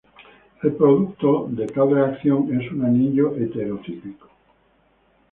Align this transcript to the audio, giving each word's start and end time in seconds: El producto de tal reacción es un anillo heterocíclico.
El 0.63 0.73
producto 0.73 1.45
de 1.51 1.67
tal 1.67 1.91
reacción 1.91 2.59
es 2.59 2.71
un 2.71 2.83
anillo 2.85 3.35
heterocíclico. 3.35 4.29